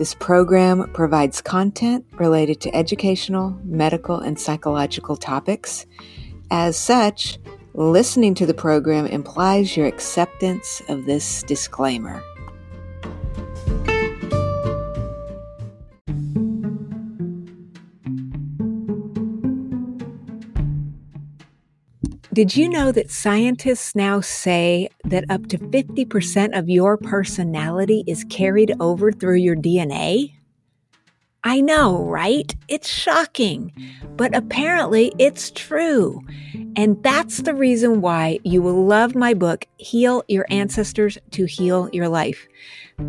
[0.00, 5.84] This program provides content related to educational, medical, and psychological topics.
[6.50, 7.38] As such,
[7.74, 12.22] listening to the program implies your acceptance of this disclaimer.
[22.32, 28.22] Did you know that scientists now say that up to 50% of your personality is
[28.30, 30.34] carried over through your DNA?
[31.42, 32.54] I know, right?
[32.68, 33.72] It's shocking,
[34.16, 36.20] but apparently it's true.
[36.76, 41.90] And that's the reason why you will love my book, Heal Your Ancestors to Heal
[41.92, 42.46] Your Life.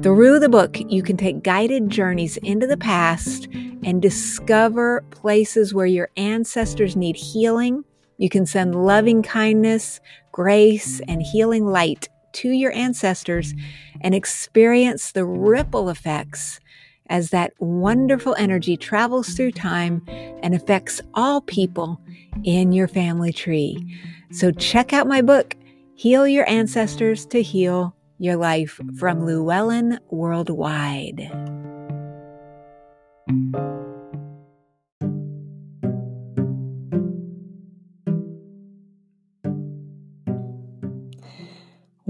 [0.02, 3.50] Through the book, you can take guided journeys into the past
[3.84, 7.84] and discover places where your ancestors need healing
[8.22, 10.00] you can send loving kindness,
[10.32, 13.56] grace, and healing light to your ancestors
[14.02, 16.60] and experience the ripple effects
[17.08, 20.04] as that wonderful energy travels through time
[20.44, 22.00] and affects all people
[22.44, 24.00] in your family tree.
[24.32, 25.56] So check out my book,
[25.96, 31.32] Heal Your Ancestors to Heal Your Life from Llewellyn Worldwide.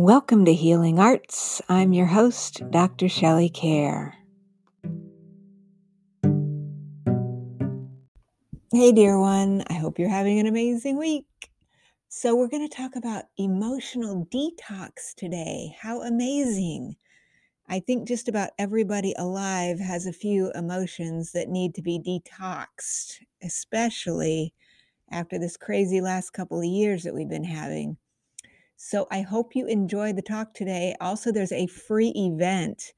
[0.03, 1.61] Welcome to Healing Arts.
[1.69, 3.07] I'm your host, Dr.
[3.07, 4.13] Shelley Kaehr.
[8.73, 9.63] Hey, dear one.
[9.67, 11.27] I hope you're having an amazing week.
[12.09, 15.75] So, we're going to talk about emotional detox today.
[15.79, 16.95] How amazing!
[17.69, 23.19] I think just about everybody alive has a few emotions that need to be detoxed,
[23.43, 24.55] especially
[25.11, 27.97] after this crazy last couple of years that we've been having.
[28.83, 30.95] So I hope you enjoy the talk today.
[30.99, 32.93] Also, there's a free event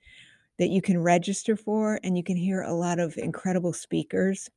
[0.58, 4.50] that you can register for, and you can hear a lot of incredible speakers.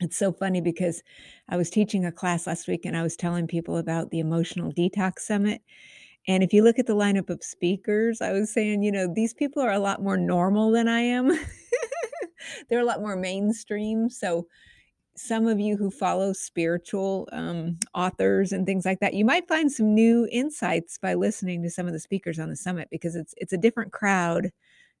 [0.00, 1.02] It's so funny because
[1.48, 4.72] I was teaching a class last week and I was telling people about the Emotional
[4.72, 5.60] Detox Summit.
[6.28, 9.34] And if you look at the lineup of speakers, I was saying, you know, these
[9.34, 11.36] people are a lot more normal than I am.
[12.70, 14.08] They're a lot more mainstream.
[14.08, 14.46] So
[15.16, 19.70] some of you who follow spiritual um, authors and things like that, you might find
[19.70, 23.34] some new insights by listening to some of the speakers on the summit because it's
[23.36, 24.50] it's a different crowd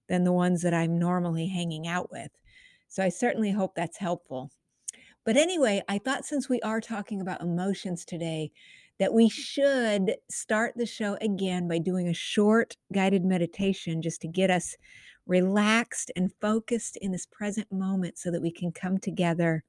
[0.08, 2.30] than the ones that I'm normally hanging out with.
[2.88, 4.50] So I certainly hope that's helpful.
[5.24, 8.52] But anyway, I thought since we are talking about emotions today,
[9.00, 14.28] that we should start the show again by doing a short guided meditation just to
[14.28, 14.76] get us
[15.26, 19.64] relaxed and focused in this present moment so that we can come together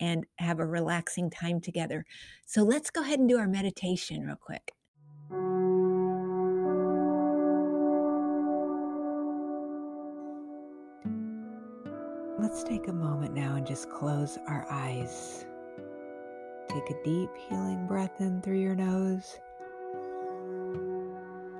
[0.00, 2.04] and have a relaxing time together.
[2.46, 4.72] So let's go ahead and do our meditation real quick.
[12.38, 15.44] Let's take a moment now and just close our eyes.
[16.68, 19.38] Take a deep healing breath in through your nose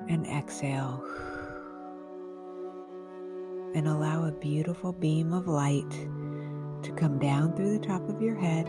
[0.09, 1.03] and exhale.
[3.75, 6.09] And allow a beautiful beam of light
[6.87, 8.69] to come down through the top of your head.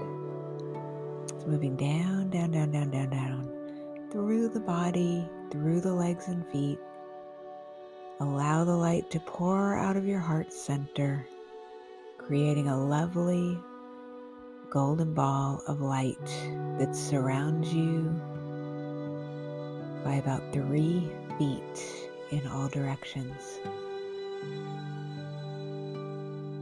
[1.29, 6.43] It's moving down, down, down, down, down, down, through the body, through the legs and
[6.47, 6.79] feet.
[8.19, 11.27] Allow the light to pour out of your heart center,
[12.17, 13.55] creating a lovely
[14.71, 16.25] golden ball of light
[16.79, 18.19] that surrounds you
[20.03, 23.59] by about three feet in all directions.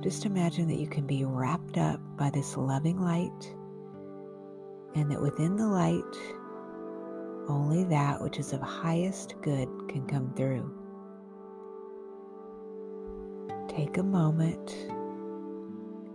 [0.06, 3.56] Just imagine that you can be wrapped up by this loving light,
[4.96, 6.04] and that within the light,
[7.50, 10.72] only that which is of highest good can come through.
[13.68, 14.76] Take a moment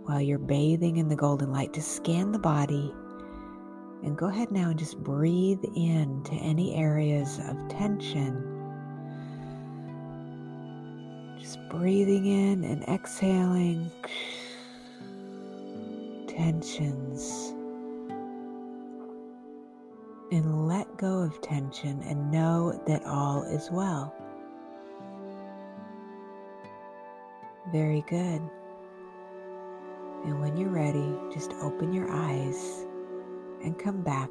[0.05, 2.93] while you're bathing in the golden light to scan the body
[4.03, 8.50] And go ahead now and just breathe in to any areas of tension.
[11.51, 13.91] Just breathing in and exhaling
[16.25, 17.53] tensions.
[20.31, 24.15] And let go of tension and know that all is well.
[27.73, 28.41] Very good.
[30.23, 32.85] And when you're ready, just open your eyes
[33.61, 34.29] and come back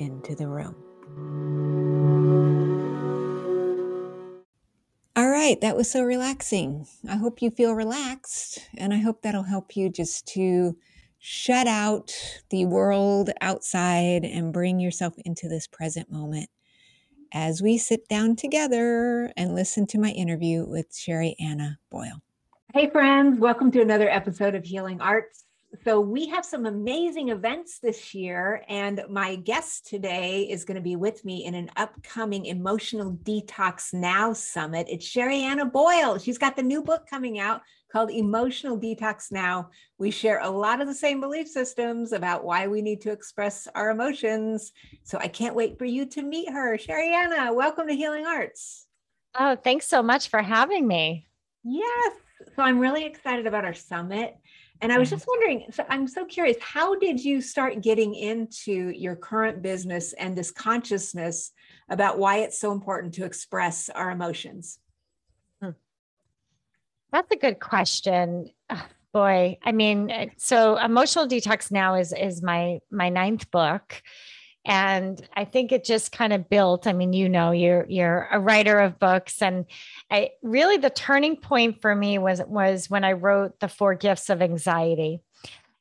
[0.00, 2.13] into the room.
[5.46, 6.86] Right, that was so relaxing.
[7.06, 10.74] I hope you feel relaxed, and I hope that'll help you just to
[11.18, 12.14] shut out
[12.48, 16.48] the world outside and bring yourself into this present moment
[17.30, 22.22] as we sit down together and listen to my interview with Sherianna Boyle.
[22.72, 25.43] Hey, friends, welcome to another episode of Healing Arts.
[25.82, 30.80] So, we have some amazing events this year, and my guest today is going to
[30.80, 34.86] be with me in an upcoming Emotional Detox Now Summit.
[34.88, 36.18] It's Sherianna Boyle.
[36.18, 39.70] She's got the new book coming out called Emotional Detox Now.
[39.98, 43.66] We share a lot of the same belief systems about why we need to express
[43.74, 44.72] our emotions.
[45.02, 46.76] So, I can't wait for you to meet her.
[46.76, 48.86] Sherianna, welcome to Healing Arts.
[49.36, 51.26] Oh, thanks so much for having me.
[51.64, 52.12] Yes,
[52.54, 54.36] so I'm really excited about our summit.
[54.84, 58.90] And I was just wondering, so I'm so curious, how did you start getting into
[58.90, 61.52] your current business and this consciousness
[61.88, 64.78] about why it's so important to express our emotions?
[65.62, 65.70] Hmm.
[67.10, 68.50] That's a good question.
[68.68, 74.02] Oh, boy, I mean, uh, so emotional detox now is is my my ninth book
[74.64, 78.38] and i think it just kind of built i mean you know you're you're a
[78.38, 79.42] writer of books.
[79.42, 79.66] And
[80.10, 84.30] i really the turning point for me was was when i wrote the four gifts
[84.30, 85.20] of anxiety.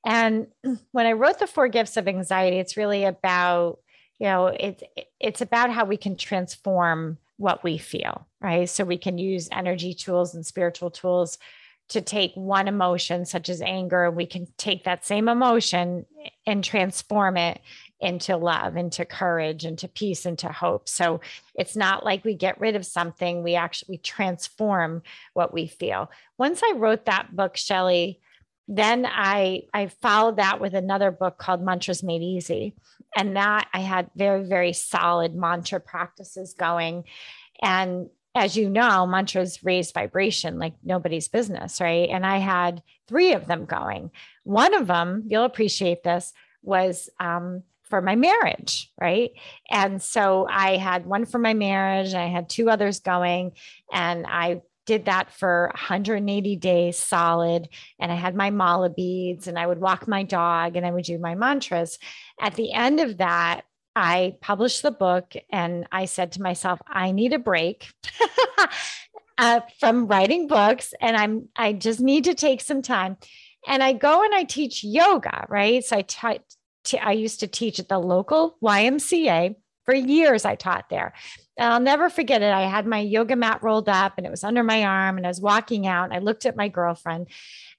[0.05, 0.47] And
[0.91, 3.79] when i wrote the four gifts of anxiety it's really about
[4.19, 4.83] you know it's
[5.19, 8.69] it's about how we can transform what we feel right?
[8.69, 11.39] So we can use energy tools and spiritual tools
[11.89, 16.05] to take one emotion such as anger and we can take that same emotion
[16.45, 17.61] and transform it
[18.03, 20.87] into love, into courage, into peace, into hope.
[20.87, 21.21] So
[21.55, 25.01] it's not like we get rid of something, we actually transform
[25.33, 26.11] what we feel.
[26.37, 28.19] Once I wrote that book, Shelley,
[28.67, 32.75] then I I followed that with another book called Mantras Made Easy.
[33.15, 37.03] And that I had very, very solid mantra practices going.
[37.61, 42.09] And as you know, mantras raise vibration like nobody's business, right?
[42.09, 44.09] And I had three of them going.
[44.43, 46.33] One of them, you'll appreciate this,
[46.63, 49.33] was um, for my marriage, right?
[49.69, 53.51] And so I had one for my marriage, and I had two others going,
[53.91, 57.69] and I did that for 180 days solid.
[57.99, 61.03] And I had my mala beads, and I would walk my dog, and I would
[61.05, 61.99] do my mantras.
[62.41, 63.61] At the end of that,
[63.95, 67.91] I published the book, and I said to myself, I need a break.
[69.37, 73.17] uh, from writing books and I'm I just need to take some time
[73.67, 75.83] and I go and I teach yoga, right?
[75.83, 76.39] So I t-
[76.83, 79.55] t- I used to teach at the local YMCA.
[79.85, 81.13] For years, I taught there.
[81.57, 82.53] And I'll never forget it.
[82.53, 85.29] I had my yoga mat rolled up and it was under my arm, and I
[85.29, 86.05] was walking out.
[86.05, 87.27] And I looked at my girlfriend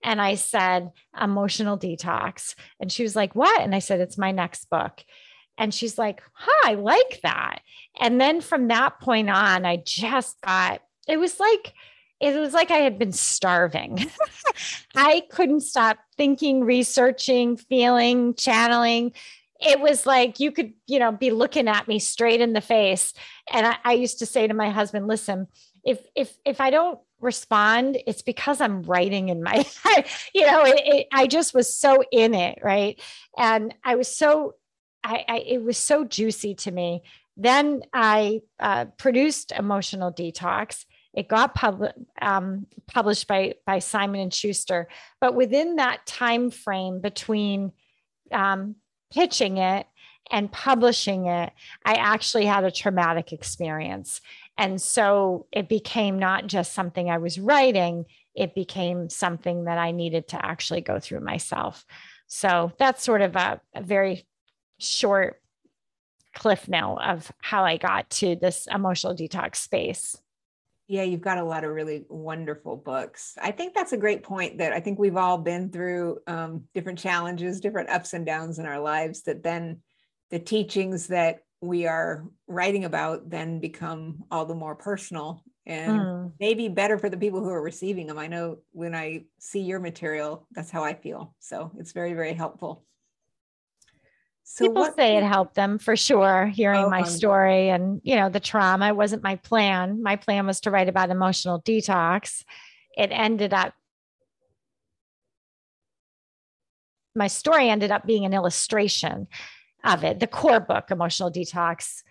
[0.02, 2.54] and I said, Emotional detox.
[2.78, 3.60] And she was like, What?
[3.60, 5.02] And I said, It's my next book.
[5.56, 7.60] And she's like, Huh, I like that.
[7.98, 11.72] And then from that point on, I just got, it was like,
[12.32, 14.10] it was like I had been starving.
[14.96, 19.12] I couldn't stop thinking, researching, feeling, channeling.
[19.60, 23.12] It was like you could, you know, be looking at me straight in the face.
[23.52, 25.48] And I, I used to say to my husband, listen,
[25.84, 29.54] if if if I don't respond, it's because I'm writing in my,
[30.34, 33.00] you know, it, it, I just was so in it, right?
[33.36, 34.54] And I was so,
[35.02, 37.02] I, I it was so juicy to me.
[37.36, 44.34] Then I uh, produced Emotional Detox it got pub- um, published by by Simon and
[44.34, 44.88] Schuster,
[45.20, 47.72] but within that time frame between
[48.32, 48.76] um,
[49.12, 49.86] pitching it
[50.30, 51.52] and publishing it,
[51.84, 54.20] I actually had a traumatic experience,
[54.58, 59.92] and so it became not just something I was writing; it became something that I
[59.92, 61.84] needed to actually go through myself.
[62.26, 64.26] So that's sort of a, a very
[64.78, 65.40] short
[66.34, 70.16] cliff now of how I got to this emotional detox space.
[70.86, 73.36] Yeah, you've got a lot of really wonderful books.
[73.40, 76.98] I think that's a great point that I think we've all been through um, different
[76.98, 79.80] challenges, different ups and downs in our lives, that then
[80.30, 86.32] the teachings that we are writing about then become all the more personal and mm.
[86.38, 88.18] maybe better for the people who are receiving them.
[88.18, 91.34] I know when I see your material, that's how I feel.
[91.38, 92.84] So it's very, very helpful.
[94.46, 98.28] So people say it helped them for sure, hearing oh, my story and you know
[98.28, 98.88] the trauma.
[98.88, 100.02] It wasn't my plan.
[100.02, 102.44] My plan was to write about emotional detox.
[102.96, 103.72] It ended up
[107.14, 109.28] my story ended up being an illustration
[109.84, 112.02] of it, the core book, Emotional Detox.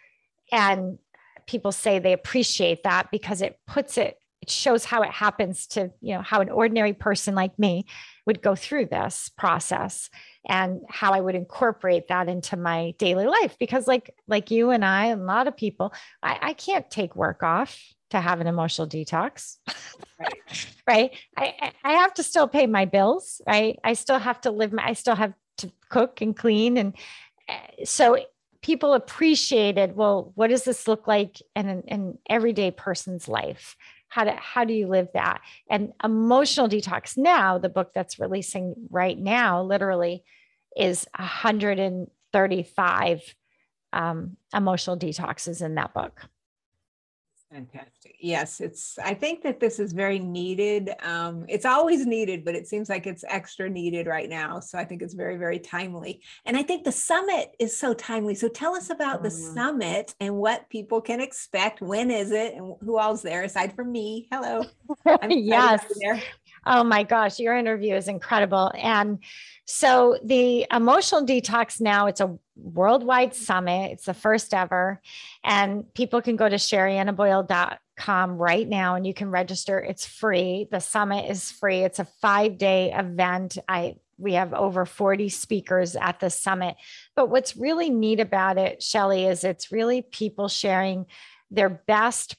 [0.51, 0.99] And
[1.47, 5.89] people say they appreciate that because it puts it, it shows how it happens to,
[6.01, 7.85] you know, how an ordinary person like me
[8.25, 10.09] would go through this process
[10.45, 13.55] and how I would incorporate that into my daily life.
[13.57, 17.15] Because like, like you and I, and a lot of people, I, I can't take
[17.15, 19.55] work off to have an emotional detox.
[20.19, 20.33] Right.
[20.88, 21.17] right.
[21.38, 23.39] I, I have to still pay my bills.
[23.47, 23.79] Right.
[23.81, 26.75] I still have to live my, I still have to cook and clean.
[26.75, 26.97] And
[27.47, 28.17] eh, so
[28.62, 33.77] people appreciated, well, what does this look like in an, an everyday person's life?
[34.13, 35.41] How do, how do you live that?
[35.70, 40.24] And emotional detox now, the book that's releasing right now, literally
[40.77, 43.36] is 135
[43.91, 46.27] um, emotional detoxes in that book.
[47.53, 48.15] Fantastic.
[48.19, 48.98] Yes, it's.
[48.98, 50.89] I think that this is very needed.
[51.03, 54.60] Um, it's always needed, but it seems like it's extra needed right now.
[54.60, 56.22] So I think it's very, very timely.
[56.48, 58.33] And I think the summit is so timely.
[58.33, 59.53] So tell us about the mm-hmm.
[59.53, 61.79] summit and what people can expect.
[61.79, 64.27] When is it, and who all's there aside from me?
[64.31, 64.65] Hello.
[65.29, 65.86] yes.
[66.65, 68.72] Oh my gosh, your interview is incredible.
[68.75, 69.19] And
[69.65, 73.91] so the emotional detox now, it's a worldwide summit.
[73.91, 75.01] It's the first ever.
[75.43, 79.79] And people can go to sheriannaboyle.com right now and you can register.
[79.79, 80.67] It's free.
[80.72, 81.79] The summit is free.
[81.79, 83.57] It's a five-day event.
[83.67, 86.75] I we have over 40 speakers at the summit.
[87.15, 91.07] But what's really neat about it, Shelley, is it's really people sharing
[91.50, 92.36] their best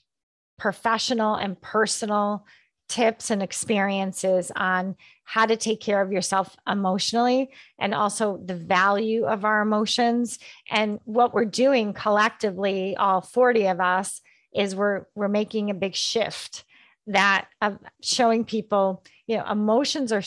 [0.59, 2.47] professional and personal
[2.88, 9.25] tips and experiences on how to take care of yourself emotionally and also the value
[9.25, 10.38] of our emotions.
[10.71, 14.21] And what we're doing collectively all 40 of us
[14.54, 16.64] is we're we're making a big shift
[17.07, 20.23] that of showing people you know emotions are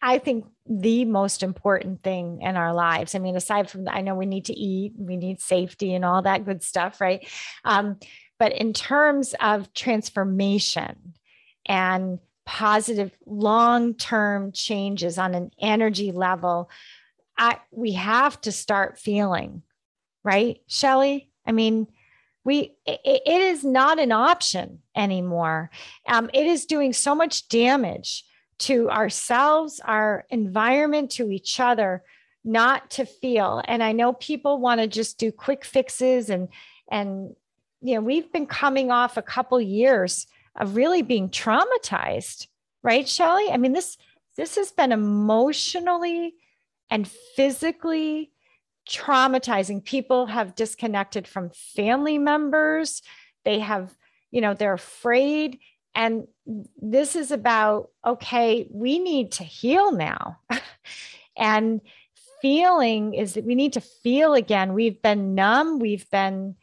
[0.00, 3.14] i think the most important thing in our lives.
[3.14, 6.22] I mean aside from i know we need to eat we need safety and all
[6.22, 7.26] that good stuff right?
[7.64, 7.98] Um,
[8.38, 11.14] but in terms of transformation
[11.66, 16.70] and positive long-term changes on an energy level
[17.36, 19.62] I, we have to start feeling
[20.24, 21.88] right shelley i mean
[22.48, 25.70] we it, it is not an option anymore.
[26.08, 28.24] Um, it is doing so much damage
[28.60, 32.02] to ourselves our environment to each other
[32.44, 33.60] not to feel.
[33.68, 36.48] And i know people want to just do quick fixes and
[36.90, 37.36] and
[37.82, 40.26] you know we've been coming off a couple years
[40.58, 42.48] of really being traumatized,
[42.82, 43.50] right, Shelley?
[43.50, 43.96] I mean, this
[44.36, 46.34] this has been emotionally
[46.90, 48.30] and physically
[48.88, 49.84] traumatizing.
[49.84, 53.02] People have disconnected from family members.
[53.44, 53.94] They have,
[54.30, 55.58] you know, they're afraid.
[55.94, 56.28] And
[56.80, 60.38] this is about, okay, we need to heal now.
[61.36, 61.80] and
[62.40, 64.72] feeling is that we need to feel again.
[64.72, 66.54] We've been numb, we've been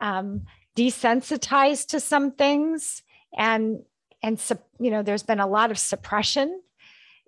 [0.00, 0.46] um,
[0.76, 3.02] desensitized to some things
[3.36, 3.82] and
[4.22, 4.40] and
[4.78, 6.60] you know there's been a lot of suppression.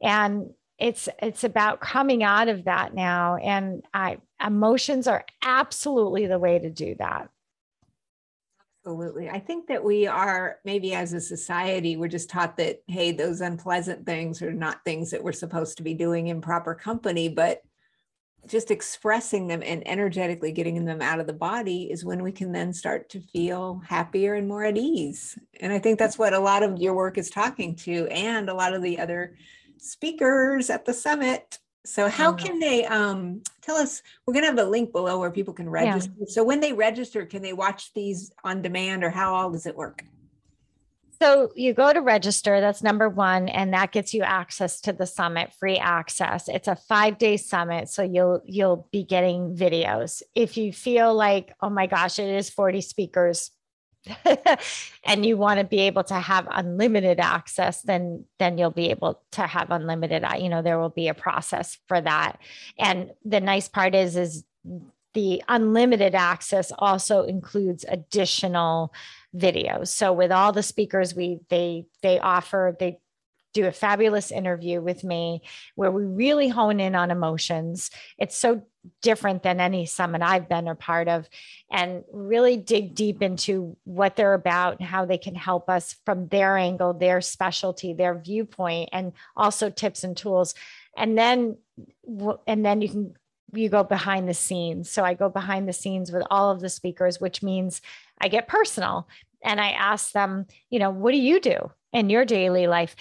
[0.03, 3.37] And it's it's about coming out of that now.
[3.37, 7.29] And i emotions are absolutely the way to do that.
[8.87, 9.31] Absolutely.
[9.31, 13.41] I think that we are maybe as a society we're just taught that hey those
[13.41, 17.63] unpleasant things are not things that we're supposed to be doing in proper company but
[18.47, 22.53] just expressing them and energetically getting them out of the body is when we can
[22.53, 25.39] then start to feel happier and more at ease.
[25.61, 28.55] And I think that's what a lot of your work is talking to, and a
[28.55, 29.37] lot of the other
[29.79, 31.59] speakers at the summit.
[31.87, 32.39] So, how mm.
[32.39, 34.03] can they um, tell us?
[34.27, 36.13] We're going to have a link below where people can register.
[36.19, 36.27] Yeah.
[36.29, 39.77] So, when they register, can they watch these on demand, or how all does it
[39.77, 40.05] work?
[41.21, 45.07] So you go to register, that's number one, and that gets you access to the
[45.07, 46.49] summit, free access.
[46.49, 47.89] It's a five-day summit.
[47.89, 50.23] So you'll you'll be getting videos.
[50.35, 53.51] If you feel like, oh my gosh, it is 40 speakers.
[55.05, 59.23] and you want to be able to have unlimited access then then you'll be able
[59.31, 62.39] to have unlimited uh, you know there will be a process for that
[62.79, 64.45] and the nice part is is
[65.15, 68.93] the unlimited access also includes additional
[69.35, 69.89] videos.
[69.89, 72.99] So with all the speakers, we they they offer they
[73.55, 75.41] do a fabulous interview with me
[75.77, 77.89] where we really hone in on emotions.
[78.19, 78.63] It's so
[79.01, 81.29] different than any summit I've been a part of,
[81.71, 86.27] and really dig deep into what they're about and how they can help us from
[86.29, 90.55] their angle, their specialty, their viewpoint, and also tips and tools.
[90.97, 91.57] And then,
[92.47, 93.15] and then you can
[93.57, 94.91] you go behind the scenes.
[94.91, 97.81] So I go behind the scenes with all of the speakers, which means
[98.21, 99.09] I get personal
[99.43, 102.97] and I ask them, you know, what do you do in your daily life?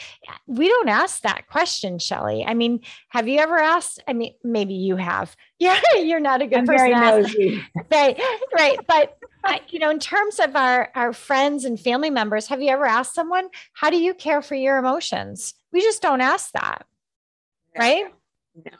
[0.45, 2.45] We don't ask that question, Shelley.
[2.45, 4.03] I mean, have you ever asked?
[4.07, 5.35] I mean, maybe you have.
[5.59, 6.91] Yeah, you're not a good I'm person.
[6.91, 7.63] Very nosy.
[7.91, 8.19] right,
[8.53, 8.79] right.
[8.85, 9.17] But
[9.69, 13.15] you know, in terms of our our friends and family members, have you ever asked
[13.15, 16.85] someone, "How do you care for your emotions?" We just don't ask that,
[17.77, 18.07] right?
[18.55, 18.71] No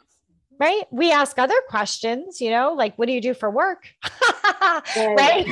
[0.58, 0.84] right?
[0.90, 3.88] We ask other questions, you know, like what do you do for work?
[4.96, 5.46] right?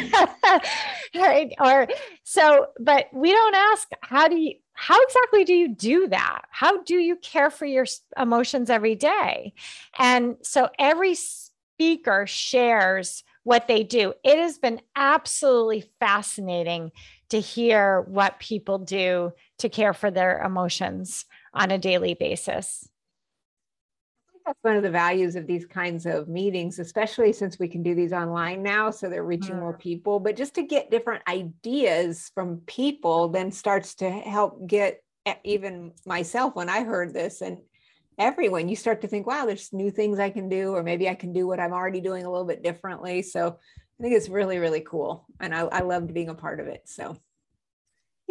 [1.14, 1.52] right?
[1.61, 1.88] Or
[2.25, 6.42] so, but we don't ask how do you how exactly do you do that?
[6.50, 7.87] How do you care for your
[8.18, 9.52] emotions every day?
[9.99, 14.14] And so every speaker shares what they do.
[14.25, 16.90] It has been absolutely fascinating
[17.28, 22.88] to hear what people do to care for their emotions on a daily basis
[24.44, 27.94] that's one of the values of these kinds of meetings, especially since we can do
[27.94, 28.90] these online now.
[28.90, 29.78] So they're reaching more mm.
[29.78, 35.02] people, but just to get different ideas from people then starts to help get
[35.44, 37.58] even myself when I heard this and
[38.18, 41.14] everyone, you start to think, wow, there's new things I can do, or maybe I
[41.14, 43.22] can do what I'm already doing a little bit differently.
[43.22, 43.56] So
[43.99, 45.26] I think it's really, really cool.
[45.40, 46.82] And I, I loved being a part of it.
[46.87, 47.16] So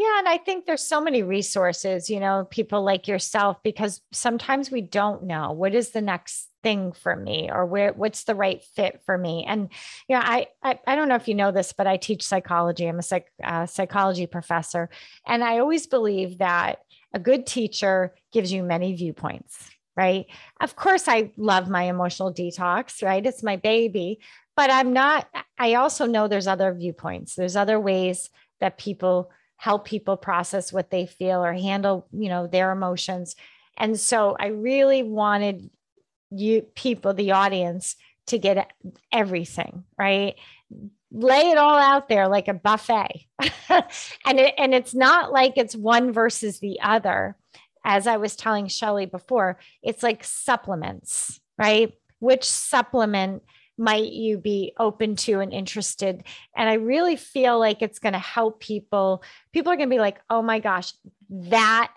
[0.01, 4.71] yeah, and I think there's so many resources, you know, people like yourself, because sometimes
[4.71, 8.63] we don't know what is the next thing for me or where what's the right
[8.75, 9.45] fit for me.
[9.47, 9.69] And
[10.07, 12.87] you know, I I, I don't know if you know this, but I teach psychology.
[12.87, 14.89] I'm a psych, uh, psychology professor,
[15.27, 16.79] and I always believe that
[17.13, 19.69] a good teacher gives you many viewpoints.
[19.95, 20.25] Right.
[20.61, 23.25] Of course, I love my emotional detox, right?
[23.25, 24.19] It's my baby,
[24.55, 25.27] but I'm not,
[25.59, 27.35] I also know there's other viewpoints.
[27.35, 28.29] There's other ways
[28.61, 29.29] that people
[29.61, 33.35] help people process what they feel or handle you know their emotions.
[33.77, 35.69] And so i really wanted
[36.31, 37.95] you people the audience
[38.27, 38.71] to get
[39.11, 40.35] everything right?
[41.11, 43.27] Lay it all out there like a buffet.
[44.25, 47.37] And it, and it's not like it's one versus the other.
[47.85, 51.93] As i was telling shelley before it's like supplements right?
[52.17, 53.43] Which supplement
[53.81, 56.23] might you be open to and interested?
[56.55, 59.99] And i really feel like it's going to help people people are going to be
[59.99, 60.93] like oh my gosh
[61.29, 61.91] that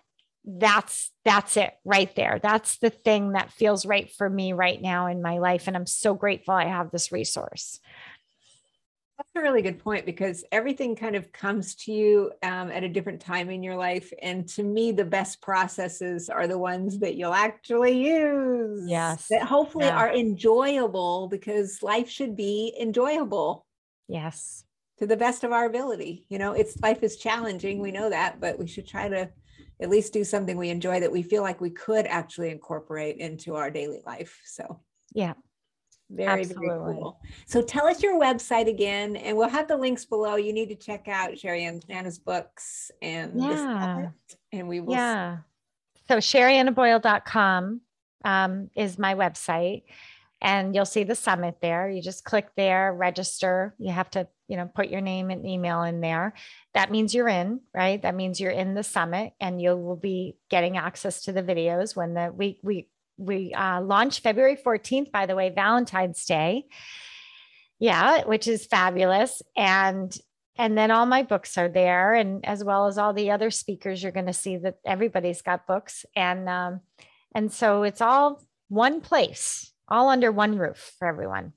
[0.45, 2.39] that's that's it right there.
[2.43, 5.87] That's the thing that feels right for me right now in my life and i'm
[5.87, 7.81] so grateful i have this resource
[9.17, 12.89] that's a really good point because everything kind of comes to you um, at a
[12.89, 14.13] different time in your life.
[14.21, 18.85] And to me, the best processes are the ones that you'll actually use.
[18.89, 19.29] Yes.
[19.29, 19.97] That hopefully yeah.
[19.97, 23.65] are enjoyable because life should be enjoyable.
[24.09, 24.65] Yes.
[24.99, 26.27] To the best of our ability.
[26.29, 27.79] You know, it's life is challenging.
[27.79, 29.31] We know that, but we should try to
[29.81, 33.55] at least do something we enjoy that we feel like we could actually incorporate into
[33.55, 34.41] our daily life.
[34.45, 34.81] So,
[35.13, 35.35] yeah.
[36.11, 36.69] Very, Absolutely.
[36.69, 37.21] very cool.
[37.47, 40.37] So tell us your website again, and we'll have the links below.
[40.37, 44.11] You need to check out Sherianna's books and yeah.
[44.53, 44.93] and we will.
[44.93, 45.39] Yeah.
[46.09, 47.81] So sheriannaboyle.com
[48.25, 49.85] um, is my website
[50.45, 51.89] and you'll see the summit there.
[51.89, 53.75] You just click there, register.
[53.79, 56.35] You have to, you know, put your name and email in there.
[56.75, 58.01] That means you're in, right?
[58.03, 61.97] That means you're in the summit and you will be getting access to the videos
[61.97, 66.67] when the we we we uh, launched February 14th, by the way, Valentine's Day.
[67.79, 69.43] Yeah, which is fabulous.
[69.57, 70.17] And
[70.57, 74.03] and then all my books are there, and as well as all the other speakers,
[74.03, 76.81] you're going to see that everybody's got books, and um,
[77.35, 81.55] and so it's all one place, all under one roof for everyone.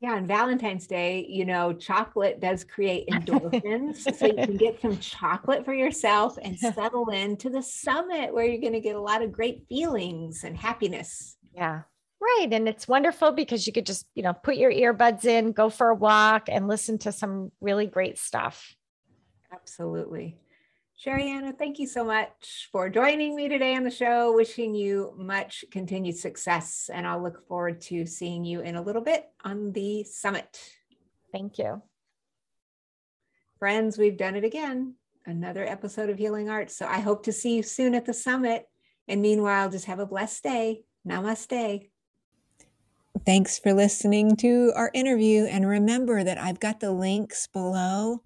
[0.00, 4.14] Yeah, on Valentine's Day, you know, chocolate does create endorphins.
[4.16, 8.60] so you can get some chocolate for yourself and settle into the summit where you're
[8.60, 11.36] going to get a lot of great feelings and happiness.
[11.52, 11.82] Yeah.
[12.20, 12.48] Right.
[12.52, 15.88] And it's wonderful because you could just, you know, put your earbuds in, go for
[15.88, 18.76] a walk, and listen to some really great stuff.
[19.52, 20.36] Absolutely.
[21.04, 24.32] Sherianna, thank you so much for joining me today on the show.
[24.32, 29.02] Wishing you much continued success, and I'll look forward to seeing you in a little
[29.02, 30.60] bit on the summit.
[31.30, 31.82] Thank you.
[33.60, 34.96] Friends, we've done it again.
[35.24, 36.76] Another episode of Healing Arts.
[36.76, 38.66] So I hope to see you soon at the summit.
[39.06, 40.82] And meanwhile, just have a blessed day.
[41.08, 41.90] Namaste.
[43.24, 45.44] Thanks for listening to our interview.
[45.44, 48.24] And remember that I've got the links below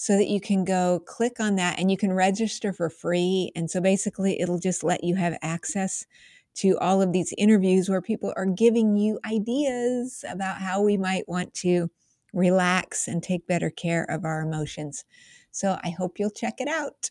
[0.00, 3.52] so that you can go click on that and you can register for free.
[3.54, 6.06] And so basically, it'll just let you have access
[6.54, 11.28] to all of these interviews where people are giving you ideas about how we might
[11.28, 11.90] want to
[12.32, 15.04] relax and take better care of our emotions.
[15.50, 17.10] So I hope you'll check it out.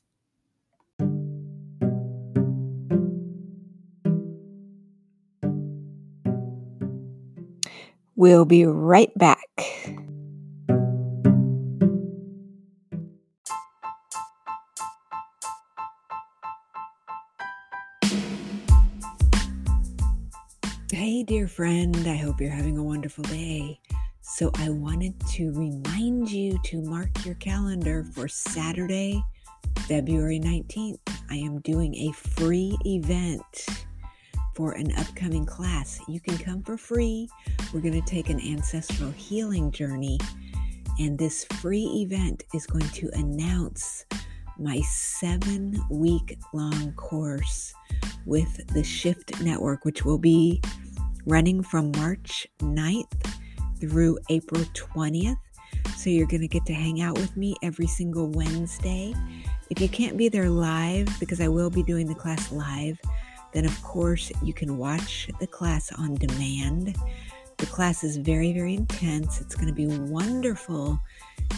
[8.15, 9.98] We'll be right back.
[21.29, 23.79] Dear friend, I hope you're having a wonderful day.
[24.21, 29.23] So, I wanted to remind you to mark your calendar for Saturday,
[29.81, 30.97] February 19th.
[31.29, 33.67] I am doing a free event
[34.55, 35.99] for an upcoming class.
[36.07, 37.29] You can come for free.
[37.71, 40.17] We're going to take an ancestral healing journey.
[40.97, 44.03] And this free event is going to announce
[44.57, 47.71] my seven week long course
[48.25, 50.59] with the Shift Network, which will be
[51.25, 53.33] running from March 9th
[53.79, 55.37] through April 20th.
[55.95, 59.13] So you're going to get to hang out with me every single Wednesday.
[59.69, 62.99] If you can't be there live, because I will be doing the class live,
[63.53, 66.95] then of course you can watch the class on demand.
[67.57, 69.41] The class is very, very intense.
[69.41, 70.99] It's going to be wonderful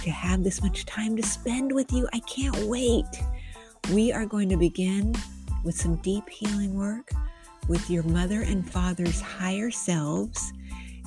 [0.03, 2.07] to have this much time to spend with you.
[2.13, 3.05] I can't wait.
[3.93, 5.13] We are going to begin
[5.63, 7.11] with some deep healing work
[7.67, 10.53] with your mother and father's higher selves.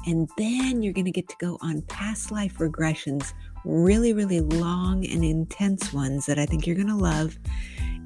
[0.06, 3.32] And then you're going to get to go on past life regressions,
[3.64, 7.38] really, really long and intense ones that I think you're going to love.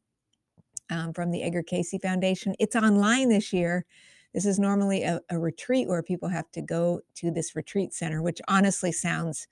[0.91, 2.55] um, from the Edgar Cayce Foundation.
[2.59, 3.87] It's online this year.
[4.33, 8.23] This is normally a, a retreat where people have to go to this retreat center,
[8.23, 9.49] which honestly sounds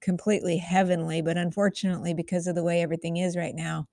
[0.00, 1.22] completely heavenly.
[1.22, 3.88] But unfortunately, because of the way everything is right now,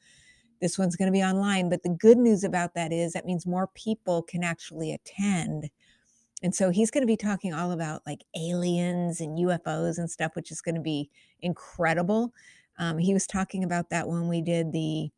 [0.62, 1.70] this one's going to be online.
[1.70, 5.70] But the good news about that is that means more people can actually attend.
[6.42, 10.36] And so he's going to be talking all about like aliens and UFOs and stuff,
[10.36, 11.10] which is going to be
[11.42, 12.34] incredible.
[12.78, 15.10] Um, he was talking about that when we did the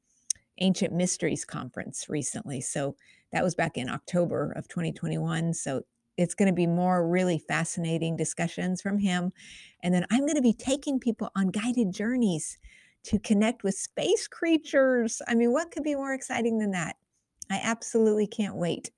[0.59, 2.61] Ancient Mysteries Conference recently.
[2.61, 2.95] So
[3.31, 5.53] that was back in October of 2021.
[5.53, 5.83] So
[6.17, 9.31] it's going to be more really fascinating discussions from him.
[9.83, 12.57] And then I'm going to be taking people on guided journeys
[13.03, 15.21] to connect with space creatures.
[15.27, 16.97] I mean, what could be more exciting than that?
[17.49, 18.91] I absolutely can't wait.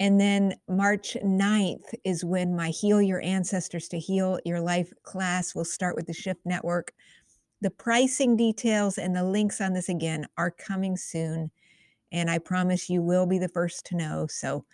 [0.00, 5.54] And then March 9th is when my Heal Your Ancestors to Heal Your Life class
[5.54, 6.92] will start with the Shift Network.
[7.60, 11.50] The pricing details and the links on this again are coming soon.
[12.12, 14.26] And I promise you will be the first to know.
[14.28, 14.64] So,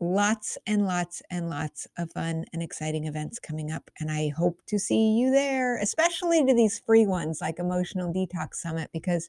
[0.00, 3.90] lots and lots and lots of fun and exciting events coming up.
[3.98, 8.54] And I hope to see you there, especially to these free ones like Emotional Detox
[8.54, 9.28] Summit, because,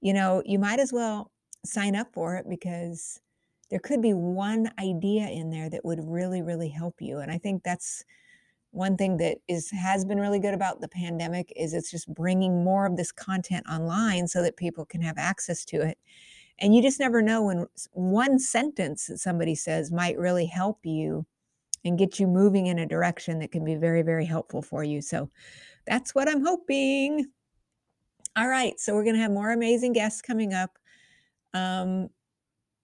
[0.00, 1.30] you know, you might as well
[1.64, 3.20] sign up for it because
[3.70, 7.18] there could be one idea in there that would really, really help you.
[7.18, 8.04] And I think that's
[8.70, 12.64] one thing that is has been really good about the pandemic is it's just bringing
[12.64, 15.98] more of this content online so that people can have access to it
[16.62, 21.26] and you just never know when one sentence that somebody says might really help you
[21.84, 25.02] and get you moving in a direction that can be very, very helpful for you.
[25.02, 25.28] So
[25.88, 27.26] that's what I'm hoping.
[28.36, 28.78] All right.
[28.78, 30.78] So we're going to have more amazing guests coming up.
[31.52, 32.08] Um,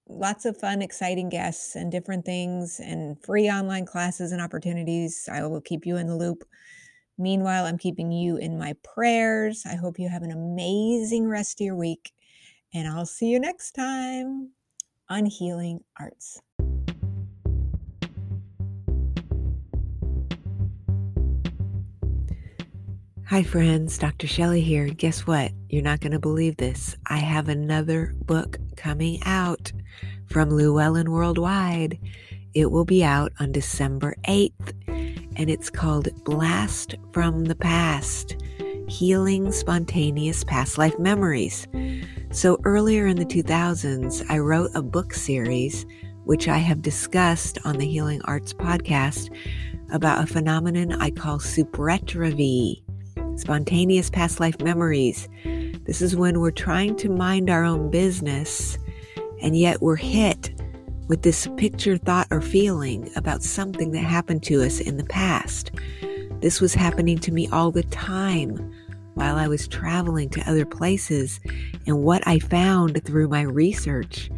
[0.08, 5.28] lots of fun, exciting guests and different things and free online classes and opportunities.
[5.30, 6.42] I will keep you in the loop.
[7.16, 9.62] Meanwhile, I'm keeping you in my prayers.
[9.64, 12.12] I hope you have an amazing rest of your week.
[12.74, 14.50] And I'll see you next time
[15.08, 16.40] on Healing Arts.
[23.26, 23.98] Hi, friends.
[23.98, 24.26] Dr.
[24.26, 24.88] Shelley here.
[24.88, 25.52] Guess what?
[25.68, 26.96] You're not going to believe this.
[27.06, 29.70] I have another book coming out
[30.26, 31.98] from Llewellyn Worldwide.
[32.54, 34.72] It will be out on December 8th,
[35.36, 38.36] and it's called Blast from the Past
[38.88, 41.66] Healing Spontaneous Past Life Memories.
[42.30, 45.86] So, earlier in the 2000s, I wrote a book series,
[46.24, 49.34] which I have discussed on the Healing Arts podcast,
[49.90, 52.82] about a phenomenon I call supretravie
[53.36, 55.26] spontaneous past life memories.
[55.84, 58.76] This is when we're trying to mind our own business,
[59.40, 60.50] and yet we're hit
[61.08, 65.70] with this picture, thought, or feeling about something that happened to us in the past.
[66.40, 68.74] This was happening to me all the time
[69.18, 71.40] while I was traveling to other places.
[71.88, 74.30] And what I found through my research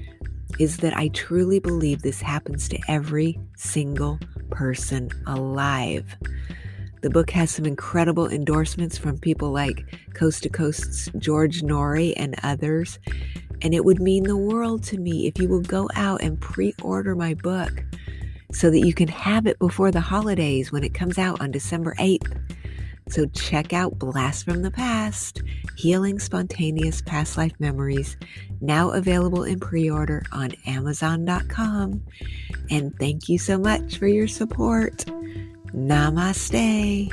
[0.58, 4.18] is that I truly believe this happens to every single
[4.50, 6.16] person alive.
[7.02, 12.34] The book has some incredible endorsements from people like Coast to Coast's George Noory and
[12.42, 12.98] others.
[13.60, 16.74] And it would mean the world to me if you will go out and pre
[16.82, 17.84] order my book
[18.50, 21.94] so that you can have it before the holidays when it comes out on December
[21.98, 22.38] 8th.
[23.10, 25.42] So check out Blast from the Past
[25.76, 28.16] Healing Spontaneous Past Life Memories,
[28.60, 32.02] now available in pre order on Amazon.com.
[32.70, 35.04] And thank you so much for your support.
[35.74, 37.12] Namaste.